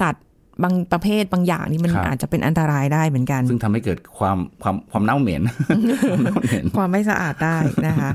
[0.00, 0.24] สัตว์
[0.62, 8.10] บางประเภทบางอย่างนี่มันครับอาจจะเป็นอันตรายได้เหมือนกัน ซึ่งทำให้เกิดความความความเน่าเหม็นความเน่าเหม็น ความไม่สะอาดได้นะคะ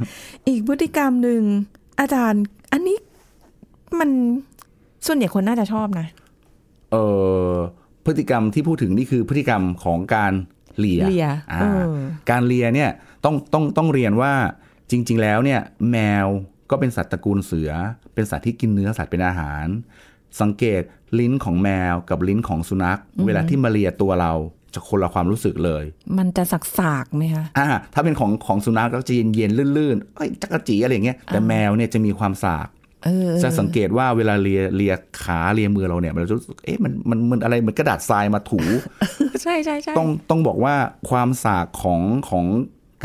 [0.48, 1.42] อีกพฤติกรรมหนึ่ง
[2.00, 2.98] อาจารย์ อันนี้
[4.00, 4.10] มัน
[5.06, 6.08] ส่วนใหญ่คนน่าจะชอบนะ
[6.92, 6.96] เอ
[7.52, 7.54] อ
[8.06, 10.34] พฤติกรรมที่พูดถึงนี่คือพฤติกรรมของการ
[10.80, 11.94] เลียเลียอ่าเออ
[12.30, 12.90] การเลียเนี่ย
[13.26, 14.34] ต้องต้องต้องเรียนว่า
[14.92, 16.28] จริง ๆ แล้วเนี่ย แมว
[16.72, 17.72] ก็เป็นสัตว์ตระกูลเสือ
[18.14, 19.66] เป็นสัตว์ที่กินเนื้อสัตว์เป็นอาหาร
[20.42, 20.82] สังเกต
[21.20, 24.34] ลิ้นของแมวกับลิ้นของสุนัข เวลาที่มาเลียตัวเรา
[24.74, 25.84] จะคนละความรู้สึกเลย
[26.18, 32.68] มันจะสักสากๆไหมคะ อ่า ถ้าเป็นของของสุนัขก็จะเย็นเย็นๆลื่นๆเอ้ยจักรจีอะไรอย่างเงี้ย แต่แมวเนี่ยจะมีความสาก
[33.06, 38.62] เออจะสังเกตว่าเวลาเลียเลียขาเลียมือเราเนี่ยมันจะรู้สึกเอ๊ะมันมันมันอะไรเหมือนกระดาษทรายมาถู
[39.44, 40.76] ใช่ใช่ใช่ต้องต้องบอกว่า
[41.10, 42.46] ความสากของของ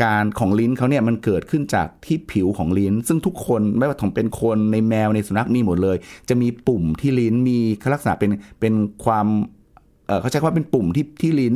[0.01, 5.97] การของลิ้นเขาเนี่ยมันเกิดขึ้นจากที่ผิวของลิ้น ซึ่งทุกคนไม่ว่าของเป็นคนในแมวในสุนัขมีหมดเลย
[6.29, 7.59] จะมีปุ่มที่ลิ้นมี
[7.93, 8.29] ลักษณะเป็น
[8.59, 8.73] เป็น
[9.05, 9.27] ความ
[10.07, 11.55] เออเขาใช้คำว่าเป็นปุ่มที่ที่ลิ้น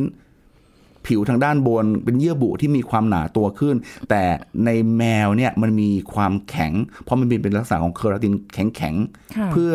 [1.07, 3.75] ผิวทางด้านบนเป็นเยื่อบุที่มีความหนาตัวขึ้น
[4.09, 4.23] แต่
[4.65, 6.73] ในแมวเนี่ยมันมีความแข็ง
[7.03, 9.73] เพราะมันเป็นเป็นลักษณะของเคอราตินแข็งแข็งๆค่ะเพื่อ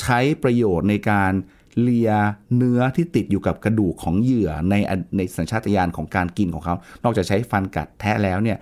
[0.00, 2.10] ใช้ประโยชน์ในการเลีย
[2.56, 8.58] เนื้อที่ติดอยู่กับกระดูกของเหยื่อในอในสัญชาตญาณของการกินของเขา นอกจากใช้ฟันกัดแทะแล้วเนี่ย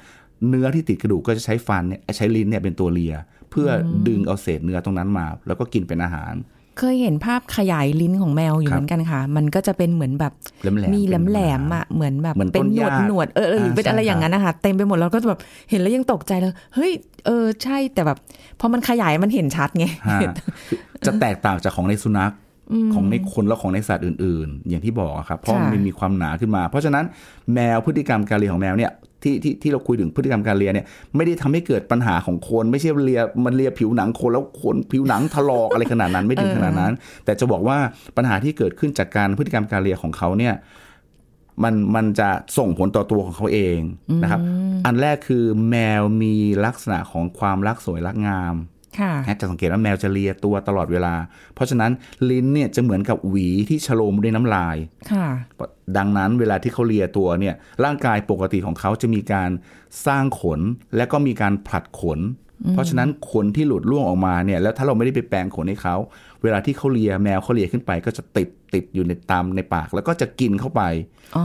[0.49, 3.15] เนื้อที่ติดกระดูกก็จะใช้ฟันเนี่ยใช้ลิ้นเนี่ยเป็นตัวเลีย
[3.51, 3.69] เพื่อ
[4.09, 6.35] ดึงเอาเศษเนื้อตรงนั้นมา แล้วก็กินเป็นอาหาร
[6.79, 16.93] เคยเห็นภาพขยายลิ้นของแมวอยู่ครับเหมือนกันค่ะ มันก็จะเป็นเหมือนแบบแหลมๆมีแหลมแหลมเป็นๆอะเหมือนแบบเหมือนเป็นต้นหนวดหญ้าหนวดเออเออหรือเป็นอ่าอะไรใช่อย่างนั้นนะคะเต็มไปหมดเราก็จะแบบเห็นแล้วยังตกใจเลยเฮ้ย
[17.27, 18.19] เออใช่แต่แบบ
[18.61, 20.21] พอมันขยายมันเห็นชัดไงฮะ
[20.69, 22.33] คือจะแตกต่างจากของในสุนัข
[22.95, 27.05] ของในคนและของในสัตว์อื่น ๆ อย่างที่บอกอะครับเพราะค่ะมันมีความหนาขึ้นมา เพราะฉะนั้น
[27.55, 36.93] แมวพฤติกรรมการเลียของแมวเนี่ยที่ที่ที่เราคุยถึงพฤติกรรมการเลียเนี่ยไม่ได้ทำให้เกิดปัญหาของคนไม่ใช่เลียมันเลียผิวหนังคนแล้วขนผิวหนังถลอกอะไรขนาดนั้นไม่ถึงขนาดนั้น
[37.25, 37.79] แต่จะบอกว่า
[38.17, 40.55] ปัญหาที่เกิดขึ้นจากการพฤติกรรมการเลียของเขาเนี่ย
[41.63, 43.79] มันมันจะส่งผลต่อตัวของเขาเอง
[44.23, 44.41] นะครับ
[44.87, 48.74] อันแรกคือแมวมีลักษณะของความรักสวยรักงามค่ะ
[49.27, 51.15] นะจะสังเกตว่าแมวจะเลียตัวตลอดเวลา
[51.55, 51.93] เพราะฉะนั้น
[52.31, 54.77] ลิ้นเนี่ยจะเหมือนกับหวีที่ฉโลมด้วยน้ำลาย
[55.13, 55.27] ค่ะ
[55.97, 57.55] ดังนั้นเวลาที่เขาเลียตัวเนี่ย
[57.85, 59.51] ร่างกายปกติของเขาจะมีการ
[60.07, 60.61] สร้างขน
[60.97, 62.21] และก็มีการผลัดขน
[62.73, 65.97] เพราะฉะนั้นขนที่หลุดร่วงออกมาเนี่ยแล้วถ้าเราไม่ได้ไปแปรงขนให้เขา
[66.43, 70.83] เวลาที่เขาเลียแมวเขาเลียขึ้นไปก็จะติดติดอยู่ในตามในปาก แล้วก็จะกินเข้าไป
[71.37, 71.45] อ๋อ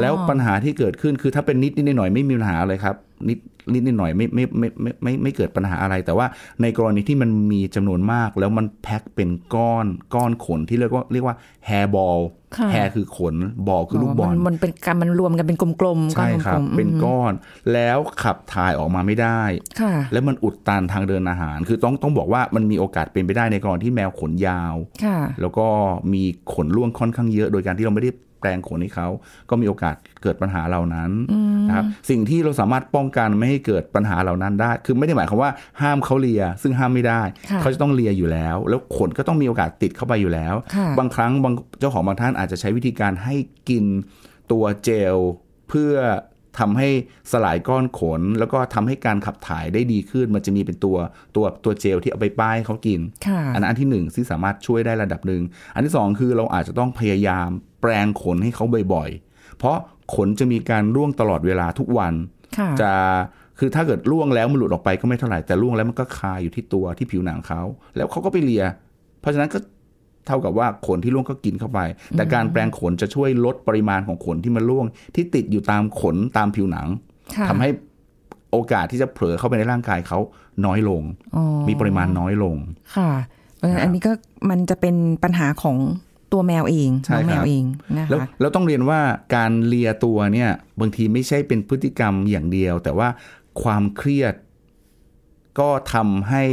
[0.00, 2.96] แล้วปัญหาที่เกิดขึ้นคือถ้าเป็นนิดนิดหน่อยๆไม่มีปัญหาเลยครับ
[3.28, 3.38] นิด
[3.72, 6.26] นิดนิดหน่อยไม่ไม่ไม่ไม่ไม่ไม่เกิดปัญหาอะไร แต่ว่า
[6.62, 12.18] ในกรณีที่มันมีจำนวนมาก แล้วมันแพ็คเป็นก้อนก้อนขนที่เรียกว่าเรียกว่าแฮร์บอล
[12.56, 13.34] ค่ะแฮร์คือขน
[13.68, 17.32] บอลคือลูกบอลมันมันเป็นการมันรวมกันเป็นกลมๆก้อนใช่ครักบลมๆเป็นอืมก้อน
[17.72, 19.42] แล้วขับถ่ายออกมาไม่ได้
[19.80, 25.66] ค่ะแล้วมันอุดตันทางเดินอาหาร คือต้องต้องบอกว่ามันมีโอกาสเป็นไปได้ในกรณีที่แมวขนยาวค่ะแล้วก็
[26.12, 26.22] มี
[26.54, 28.12] ขนร่วงค่อนข้างเยอะ โดยการที่เราไม่ได้
[28.44, 29.08] แปรงขนให้เขา
[29.50, 31.10] ก็มีโอกาสเกิดปัญหาเหล่านั้น
[31.68, 43.34] นะครับสิ่งที่เราสามารถป้องกันไม่ให้เกิดปัญหาเหล่านั้นได้ คือไม่ได้หมายความว่าห้ามเขาเลีย ซึ่งห้ามไม่ได้ค่ะเขาจะต้องเลียอยู่แล้ว แล้วขนก็ต้องมีโอกาสติดเข้าไปอยู่แล้วค่ะบางครั้งบางเจ้าของบางท่านอาจจะใช้วิธีการให้
[43.68, 43.84] กิน
[44.52, 45.16] ตัวเจล
[45.68, 45.94] เพื่อ
[46.58, 46.88] ทำให้
[47.32, 50.96] สลายก้อนขน แล้วก็ทำให้การขับถ่ายได้ดีขึ้น มันจะมีเป็นตัว
[51.36, 55.42] ตัวตัวเจลที่เอาไปป้ายให้เขากินค่ะอันนั้นอันที่หนึ่งที่สามารถช่วยได้ระดับหนึ่ง
[55.74, 57.48] อันที่สองคือเราอาจจะต้องพยายาม
[57.80, 58.64] แปรงขนให้เขา
[58.94, 59.76] บ่อยๆ เพราะ
[60.14, 62.14] ขนจะมีการร่วงตลอดเวลาทุกวัน
[62.58, 62.92] ค่ะจะ
[63.58, 67.62] คือถ้าเกิดร่วงแล้วมันหลุดออกไปก็ไม่เท่าไหร่แต่ร่วงแล้วมันก็คาอยู่ที่ตัวที่ผิวหนังเขา
[67.96, 68.64] แล้วเขาก็ไปเลีย
[69.20, 69.58] เพราะฉะนั้นก็
[70.26, 71.80] เท่ากับว่าขนที่ร่วงก็กินเข้าไป
[72.16, 76.88] แต่การแปรงขนจะช่วยลดปริมาณของขนที่มันร่วง ที่ติดอยู่ตามขนตามผิวหนัง
[77.36, 77.68] ค่ะทำให้
[78.50, 80.18] โอกาสที่จะเผลอเข้าไปในร่างกายเขา
[80.66, 81.02] น้อยลง
[81.36, 82.56] อ๋อมีปริมาณน้อยลง
[82.96, 83.10] ค่ะ
[83.56, 84.12] เพราะฉะนั้นอันนี้ก็
[84.50, 85.76] มันจะเป็นปัญหาของ
[86.32, 87.64] ตัวแมวเองใช่น้องแมครัวบเอง
[87.98, 89.00] นะแล้วคะแล้วต้องเรียนว่า
[89.36, 93.08] การเลียตัวเนี่ยบางทีไม่ใช่เป็นพฤติกรรมอย่างเดียว แต่ว่า
[93.62, 94.34] ความเครียด
[95.58, 96.44] ก็ทำให้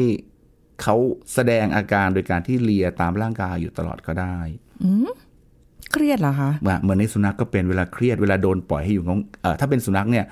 [0.84, 0.96] เขา
[1.34, 4.38] แสดงอาการโดยการที่เลียตามร่างกายอยู่ตลอดก็ได้
[5.92, 10.26] เครียดเหรอคะว่าเหมือนในสุนัขก็เป็นเวลาเครียดเวลาโดนปล่อยให้อยู่เงาเอ่อถ้าเป็นสุนัขเนี่ย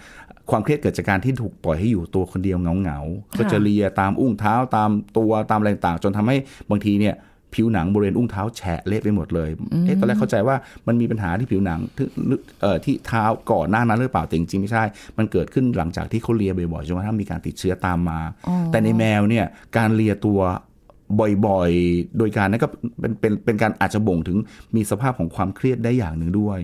[0.50, 6.36] ความเครียดเกิดจากการที่ถูกปล่อยให้อยู่ตัวคนเดียวเงาเงาๆก็จะเลียตามอุ้งเท้าตามตัวตามอะไรต่างๆจนทำให้
[6.70, 7.16] บางทีเนี่ย
[7.56, 9.50] ผิวหนังบริเวณอุ้งเท้าแฉะเละไปหมดเลย
[9.86, 10.56] เอ๊ะตอนแรกเข้าใจว่า
[10.88, 12.06] มันมีปัญหาที่ผิวหนังที่
[12.62, 14.84] เอ่อที่เท้าก่อนหน้านั้นหรือเปล่าแต่จริงๆไม่ใช่
[15.18, 18.20] มันเกิดขึ้นหลังจากที่เขาเลียบ่อยๆจนกระทั่งมีการติดเชื้อตามมา
[18.72, 19.46] แต่ในแมวเนี่ย
[19.78, 20.42] การเลียตัว
[21.48, 22.68] บ่อยๆ โดยการนั้นก็
[23.00, 24.38] เป็นเป็นเป็นการอาจจะบ่งถึง
[24.76, 26.60] มีสภาพของความเครียดได้อย่างหนึ่งด้วย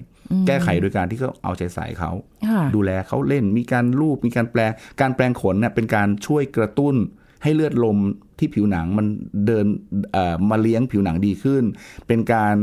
[0.47, 2.11] แก้ไขโดยการที่เขาเอาใจใส่เขา
[2.47, 4.71] ค่ะดูแลเขาเล่นมีการลูบมีการแปลง
[5.01, 6.95] การแปลงขนเนี่ยเป็นการช่วยกระตุ้น
[7.43, 7.97] ให้เลือดลม
[8.39, 9.05] ที่ผิวหนังมัน
[9.45, 9.65] เดิน
[10.13, 11.63] เอ่อมาเลี้ยงผิวหนังดีขึ้น
[12.07, 12.55] เป็นการ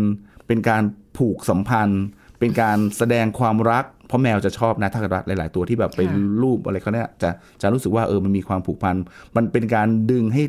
[0.46, 0.82] เป็นการ
[1.16, 2.02] ผูกสัมพันธ์
[2.38, 7.30] เป็นการแสดงความรัก เพราะแมวจะชอบนะถ้าเกิดว่าหลาย ๆ ตัวที่แบบไปค่ะรูปอะไรเขาเนี่ยจะ
[7.62, 8.96] จะรู้สึกว่าเออมันมีความผูกพัน
[9.36, 10.42] มันเป็นการดึงให้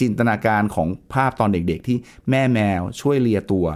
[0.00, 1.96] จินตนาการของภาพตอนเด็กๆ ที่
[2.30, 3.66] แม่แมวช่วยเลียตัว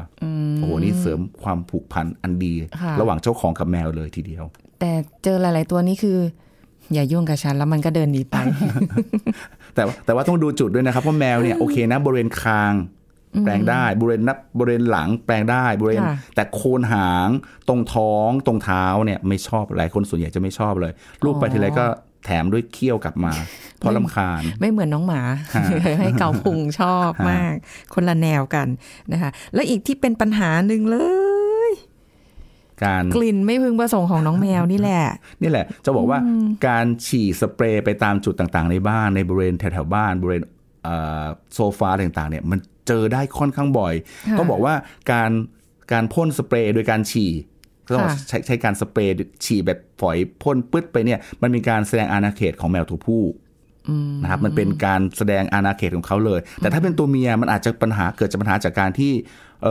[0.56, 4.44] โอ้โหนี่เสริมความผูกพันอันดีค่ะระหว่างเจ้าของกับแมวเลยทีเดียว
[4.80, 4.92] แต่
[5.24, 6.18] เจอหลาย ๆ ตัวนี้คือ
[6.94, 8.36] อย่ายุ่งกับฉันแล้วมันก็เดินหนีไป
[9.74, 12.74] แต่ว่าแต่ว่าต้องดูจุดด้วยนะครับเพราะแมวเนี่ยโอเคนะบริเวณคาง
[13.44, 17.28] แปลงได้บริเวณนับบริเวณหลังแปลงได้บริเวณค่ะแต่โคนหาง
[17.68, 20.92] ตรงท้องตรงเท้าเนี่ยไม่ชอบหลายคนส่วนใหญ่จะไม่ชอบเลย
[21.24, 21.86] รูปไปทีไรก็
[22.24, 23.32] แถมด้วยเขี้ยวกลับมา
[23.78, 25.22] เพราะลำคาญ ไม่เหมือนน้องหมา
[26.00, 27.54] ให้เกาพุงชอบมาก
[27.94, 28.66] คนละแนวกัน
[29.12, 31.25] นะคะ แล้วอีกที่เป็นปัญหาหนึ่งเลย
[32.84, 35.04] การกลิ่นไม่พึงประสงค์ของน้องแมวนี่แหละ
[35.42, 36.18] นี่แหละ จะบอกว่า
[36.66, 40.42] การฉี่สเปรย์ไปตามจุดต่างๆ ในบ้านในบริเวณแถวๆบ้านบริเวณ
[40.82, 43.94] เอ่อโซฟาต่างๆเนี่ยมันเจอได้ค่อนข้างบ่อย
[44.28, 44.74] ค่ะต้องบอกว่า
[45.12, 45.30] การ
[45.92, 47.30] การพ่นสเปรย์โดยการฉี่
[47.86, 53.24] ก็ต้องค่ะใช้ใช้การสเปรย์ฉี่แบบฝอยพ่นปึ๊ดไปเนี่ยมันมีการแสดงอาณาเขตของแมวตัวผู้
[54.22, 59.12] นะครับมันเป็นการแสดงอาณาเขตของเขาเลย แต่ถ้าเป็นตัวเมียมันอาจจะปัญหาเกิดจากปัญหาจากการที่
[59.62, 59.66] เ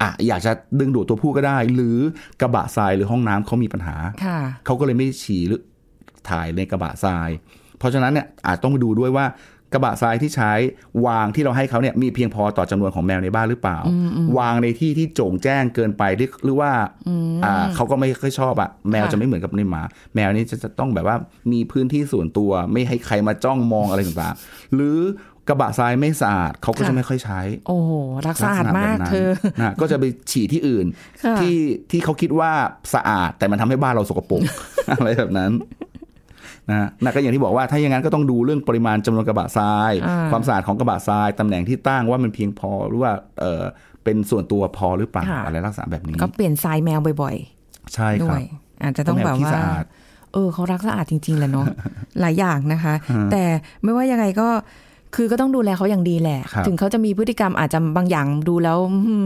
[0.00, 1.98] อออะอยากจะดึงดูดตัวผู้ก็ได้ หรือ
[2.40, 5.62] กระบะทรายหรือห้องน้ำเขามีปัญหาค่ะเขาก็เลยไม่ฉี่หรือ
[6.28, 7.28] ถ่ายในกระบะทราย
[7.78, 9.26] เพราะฉะนั้นเนี่ยอาจต้องดูด้วยว่า
[9.72, 10.52] กระบะทรายที่ใช้
[11.06, 13.78] วางที่เราให้เขาเนี่ยมีเพียงพอต่อจำนวนของแมวในบ้านหรือเปล่า
[14.38, 16.70] วางในที่ที่โจ่งแจ้งเกินไปหรือหรือว่า
[17.44, 19.82] อ่าเขาก็ไม่ค่อยชอบอะแมวค่ะจะไม่เหมือนกับในหมา
[20.14, 21.16] แมวนี่จะจะต้องแบบว่า
[21.52, 24.98] มีพื้นที่ส่วนตัวไม่ให้ใครมาจ้องมองอะไรต่างๆ หรือ
[25.48, 27.90] กระบะทรายไม่สะอาดเขาก็จะไม่ค่อยใช้ โอ้โห
[28.26, 29.28] รักสะอาดมากลัษณะแบบนั้นเธอ
[29.60, 30.86] นะก็จะไปฉี่ที่อื่น
[31.24, 31.56] ค่ะที่
[31.90, 32.50] ที่เขาคิดว่า
[32.94, 34.42] สะอาด แต่มันทำให้บ้านเราสกปรก
[34.92, 35.50] อะไรแบบนั้น
[36.70, 43.62] นะนะก็อย่างที่บอกว่าถ้าอย่างนั้นก็ต้องดูเรื่องปริมาณจำนวนกระบะทรายอ่าความสะอาดของกระบะทรายตำแหน่งที่ตั้งว่ามันเพียงพอหรือว่าเออ
[44.04, 47.36] เป็นส่วนตัวพอหรือเปล่าค่ะอะไรลักษณะแบบนี้ ก็เปลี่ยนทรายแมวบ่อย
[47.94, 48.44] ใช่ๆด้ครัวบย
[48.82, 49.84] อาจจะต้องเพแบราะบแมวขี้ว่าสะอาด
[50.32, 51.66] เอออเขารักสะอาดจริงๆแหละเนาะ
[52.20, 52.94] หลายอย่างนะคะ
[53.32, 53.44] แต่
[53.82, 54.48] ไม่ว่ายังไงก็
[55.14, 59.18] คือก็ต้องดูแลเขาอย่างดีแหละครับถึงเขาจะมีพฤติกรรมอาจจะบางอย่างดูแล้วอื้อหื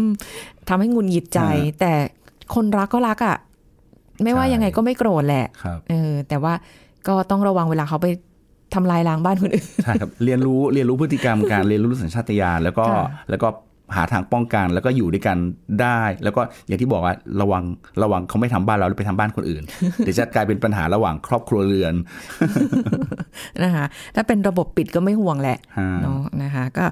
[0.00, 0.02] อ
[0.68, 1.92] ทำให้หงุนหงิดใจฮะแต่
[2.54, 3.36] คนรักก็รักอะ่ะ
[4.22, 6.52] ไม่ว่าใช่ยังไงก็ไม่โกรธแหละครับเออ แต่ว่า
[7.08, 8.06] ก็ต้องระวังเวลาเขาไป
[8.74, 13.48] ทำลายล้างบ้านคนอื่นใช่ครับเรียนรู้เรียนรู้พฤติกรรมการเรียนรู้สัญชาตญาณแล้วก็ค่ะแล้วก็
[13.96, 15.36] หาทางป้องกันแล้วก็อยู่ด้วยกัน
[15.82, 17.62] ได้ แล้วก็อย่างที่บอกว่าระวัง
[18.02, 19.62] ระวังเขาไม่ทำบ้านเราแล้วไปทำบ้านคนอื่น
[19.98, 21.94] เดี๋ยวจะกลายเป็นปัญหาระหว่างครอบครัวเรือน
[23.62, 26.84] นะคะถ้าเป็นระบบปิดก็ไม่ห่วงแหละฮะเนาะนะคะ ก็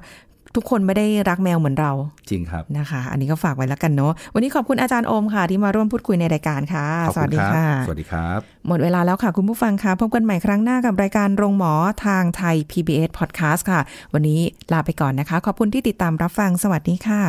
[0.57, 1.91] ทุกคนไม่ได้รักแมวเหมือนเรา
[2.29, 11.73] จริงครับนะคะ อันนี้ก็ฝากไว้แล้วกันเนาะวันนี้ขอบคุณอาจารย์โอมค่ะ ที่มาร่วมพูดคุยในรายการค่ะขอบสวัคุสณดีครับค่ะ สวัสดีครับ หมดเวลาแล้วค่ะ คุณผู้ฟังค่ะพบกันใหม่ครั้งหน้ากับรายการโรงหมอ
[12.05, 13.81] ทางไทย PBS Podcast ค่ะ
[14.13, 14.39] วันนี้
[14.73, 17.21] ลาไปก่อนนะคะ ขอบคุณที่ติดตามรับฟังสวัสดีค่ะ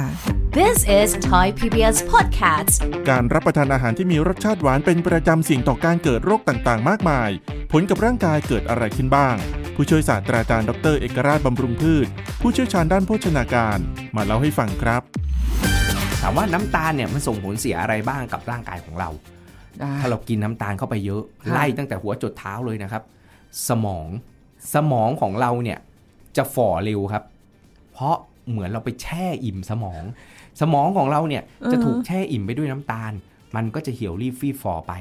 [0.58, 2.72] This is Thai PBS Podcast
[3.08, 7.30] การรับประทานอาหารที่มีรสชาติหวานเป็นประจำเสี่ยงต่อการเกิดโรคต่างๆ มากมาย
[7.72, 9.36] ผลกับร่างกายเกิดอะไรขึ้นบ้าง
[9.80, 12.06] ผู้ช่วยศาสตราจารย์ดรเอกราชบำรุงพืช
[12.40, 13.78] ผู้เชี่ยวชาญด้านโภชนาการ
[14.16, 15.02] มาเล่าให้ฟังครับ
[16.20, 19.08] ถามว่าน้ำตาลเนี่ยมันส่งผลเสียอะไรบ้างกับร่างกายของเรา
[20.00, 23.02] ถ้าเรากินน้ำตาลเข้าไปเยอะค่ะไล่ตั้งแต่หัวจดเท้าเลยนะครับ
[23.68, 24.08] สมอง
[24.74, 25.78] สมองของเราเนี่ย
[26.36, 27.24] จะฝ่อเร็วครับ
[27.92, 28.16] เพราะ
[28.50, 30.02] เหมือนเราไปแช่อิ่มสมอง
[30.60, 33.12] สมองของเราเนี่ยจะถูกแช่อิ่มไปด้วยน้ำตาล
[33.56, 34.92] มันก็จะเหี่ยวลีบฟีบฝ่อไป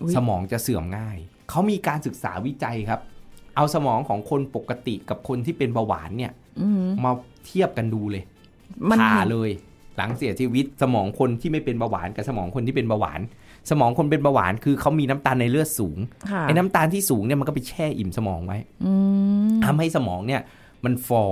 [0.00, 1.16] อุ๊ยสมองจะเสื่อมง่าย
[1.50, 3.00] เขามีการศึกษาวิจัยครับ
[3.56, 7.10] เอาสมองของคนปกติกับคนที่เป็นเบาหวานเนี่ยอืมมา
[7.46, 8.22] เทียบกันดูเลย
[8.90, 9.50] มันผ่าเลย
[9.96, 13.20] หลังเสียชีวิตสมองคนที่ไม่เป็นเบาหวานกับสมองคนที่เป็นเบาหวาน
[13.70, 15.98] สมองคนเป็นเบาหวานคือเขามีน้ำตาลในเลือดสูง
[16.30, 18.92] ค่ะไอ้น้ำตาลที่สูงเนี่ยมันก็ไปแช่อิ่มสมองไว้อื
[19.48, 20.40] มทำให้สมองเนี่ย
[20.84, 21.26] มันฝ่อ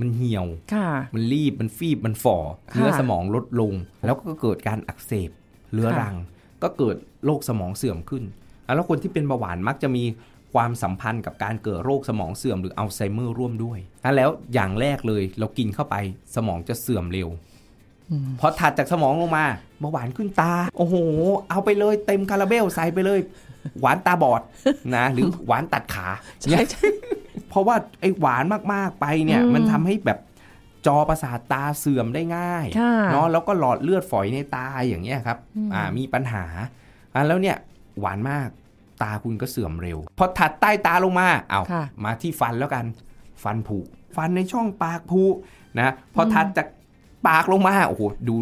[0.00, 2.36] มันเหี่ยวค่ะมันลีบ มันฟีบ มันฝ่อ
[2.72, 3.72] ค่ะเนื้อสมองลดลง
[4.04, 5.30] แล้วก็เกิดการอักเสบ
[5.72, 6.14] เรื้อค่ะรัง
[6.62, 8.22] ก็เกิดโรคสมองเสื่อมขึ้น
[8.74, 10.04] แล้วคนที่เป็นเบาหวานมักจะมี
[10.54, 13.78] ความสัมพันธ์กับการเกิดโรคสมองเสื่อมหรืออัลไซเมอร์ร่วมด้วย
[14.16, 15.96] แล้วอย่างแรกเลยเรากินเข้าไป
[16.36, 17.28] สมองจะเสื่อมเร็ว
[18.40, 19.44] พอถัดจากสมองลงมา
[19.80, 20.94] เบาหวานขึ้นตา โอ้โห
[21.50, 23.20] เอาไปเลยเต็มคาราเบลใส่ไปเลย
[23.80, 24.42] หวานตาบอด
[24.96, 26.06] นะ หรือหวานตัดขา
[26.40, 26.88] ใช่เนี่ยใช่
[27.48, 30.18] เพราะว่าไอ้หวานมากๆไปเนี่ยอืมมันทำให้แบบ
[30.86, 35.38] จอประสาทตาเสื่อมได้ง่ายค่ะเนาะแล้วก็หลอดเลือดฝอยในตาอย่างเงี้ยครับ
[35.74, 36.44] อ่ามีปัญหา
[37.14, 37.56] อ่าแล้วเนี่ย
[38.00, 38.48] หวานมาก
[39.02, 42.84] ตาคุณก็เสื่อมเร็ว พอถัดใต้ตาลงมา เอาค่ะมาที่ฟันแล้วกัน
[43.42, 43.78] ฟันผุ
[44.16, 45.22] ฟันในช่องปากผุ
[45.80, 46.66] นะ พอถัดจาก
[47.28, 48.34] ปากลงมา โอ้โห ดู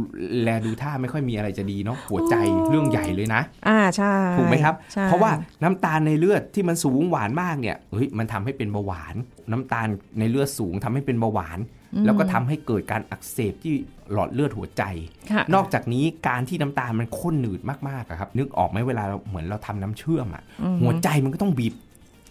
[0.45, 2.35] แลดูท่าไม่ค่อยมีอะไรจะดีเนาะ หัวใจ
[2.71, 5.31] เรื่องใหญ่เลยนะ อ่า ใช่ ถูกไหมครับใช่เพราะว่า
[5.63, 9.15] น้ำตาลในเลือดที่มันสูงหวานมากเนี่ย เฮ้ย มันทำให้เป็นเบาหวาน
[9.53, 9.87] น้ำตาล
[10.19, 11.59] ในเลือดสูงทำให้เป็นเบาหวาน
[12.05, 13.75] แล้วก็ทำให้เกิดการอักเสบที่
[14.13, 14.83] หลอดเลือดหัวใจ
[15.31, 20.43] ค่ะนอกจากนี้การที่น้ำตาลมันข้นหนืดมากๆอะครับ นึกออกไหมเวลาเราเหมือนเราทำน้ำเชื่อมอะ
[20.83, 21.75] หัวใจมันก็ต้องบีบ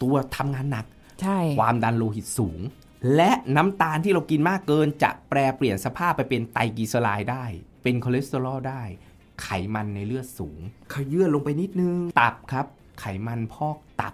[0.01, 0.85] ตัวทำงานหนัก
[1.21, 2.59] ใช่ความดันโลหิตสูง
[3.15, 7.45] และน้ำตาลที่เรากินมากเกินจะแปรเปลี่ยนสภาพไปเป็นไตรกลีเซอไรด์ได้
[7.83, 8.83] เป็นคอเลสเตอรอลได้
[9.43, 10.59] ไขมันในเลือดสูง
[10.93, 12.65] เขยื้อนลงไปนิดนึง ตับครับ
[12.99, 14.13] ไขมันพอกตับ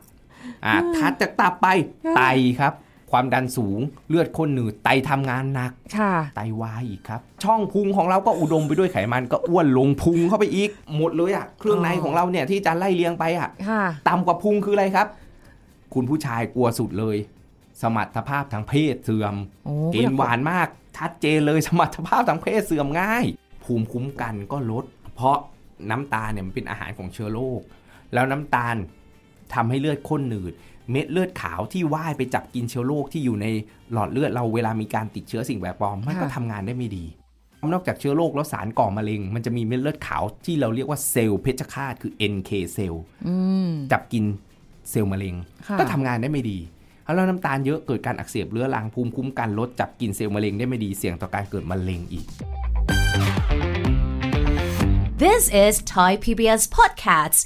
[0.66, 1.68] อ่าถัดจากตับไป
[2.16, 2.22] ไต
[2.60, 2.74] ครับ
[3.12, 15.08] ความดันสูงเลือดข้นหนืดไตทำงานหนักค่ะไตวายอีกครับ ช่องพุงของเราก็อุดมไปด้วยไขมันก็อ้วนลงพุงเข้าไปอีก หมดเลยอะเครื่องในของเราเนี่ยที่อาจะไล่เลียงไปอะค่ะต่ำกว่าพุงคืออะไรครับ
[15.93, 17.17] คุณผู้ชายกลัวสุดเลย
[17.82, 23.26] สมรรถภาพทางเพศเสื่อมโอ้กินหวานมากชัดเจนเลยสมรรถภาพทางเพศเสื่อมง่าย
[23.63, 25.38] ภูมิคุ้มกันก็ลด เพราะ
[25.89, 27.62] น้ำตาลเนี่ยมันเป็นอาหารของเชื้อโรค
[28.13, 28.76] แล้วน้ำตาล
[29.54, 30.54] ทำให้เลือดข้นหนืด
[30.91, 33.48] เม็ดเลือดขาวที่ว่ายไปจับกินเชื้อโรคที่อยู่ใน
[33.94, 37.06] หลอดเลือดเราเวลามีการติดเชื้อสิ่งแปลกปลอมมันก็ทำงานได้ไม่ดี
[37.74, 43.36] นอกจากเชื้อโรคแล้วสารก่อมะเร็ง มันจะมีเม็ดเลือดขาวที่เราเรียกว่าเซลล์เพชฌฆาตคือ NK เซลล์อื
[43.70, 44.26] มจับกิน
[44.89, 45.36] เซลล์มะเร็ง
[45.67, 46.60] ค่ะก็ทำงานได้ไม่ดี
[47.04, 52.26] แล้วน้ำตาลเยอะเกิดการอักเสบเรื้อรังภูมิคุ้มกันลดจับกินเซลล์มะเร็งได้ไม่ดีเสี่ยงต่อการเกิดมะเร็งอีก
[55.24, 57.46] This is Thai PBS Podcast